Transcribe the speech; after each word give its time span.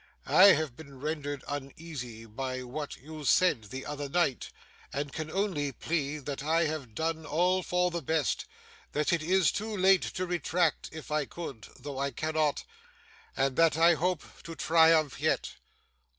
'I 0.25 0.45
have 0.53 0.75
been 0.75 0.99
rendered 0.99 1.43
uneasy 1.47 2.25
by 2.25 2.63
what 2.63 2.97
you 2.97 3.23
said 3.23 3.65
the 3.65 3.85
other 3.85 4.09
night, 4.09 4.49
and 4.91 5.13
can 5.13 5.29
only 5.29 5.71
plead 5.71 6.25
that 6.25 6.41
I 6.43 6.63
have 6.63 6.95
done 6.95 7.23
all 7.23 7.61
for 7.61 7.91
the 7.91 8.01
best 8.01 8.45
that 8.93 9.13
it 9.13 9.21
is 9.21 9.51
too 9.51 9.77
late 9.77 10.01
to 10.01 10.25
retract, 10.25 10.89
if 10.91 11.11
I 11.11 11.25
could 11.25 11.67
(though 11.79 11.99
I 11.99 12.09
cannot) 12.09 12.63
and 13.37 13.55
that 13.57 13.77
I 13.77 13.93
hope 13.93 14.23
to 14.41 14.55
triumph 14.55 15.19
yet. 15.21 15.51